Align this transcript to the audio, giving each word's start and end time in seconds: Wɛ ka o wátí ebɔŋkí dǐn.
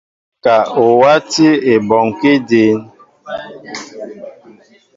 Wɛ 0.41 0.41
ka 0.43 0.55
o 0.81 0.83
wátí 1.01 1.47
ebɔŋkí 1.73 2.31
dǐn. 2.47 2.77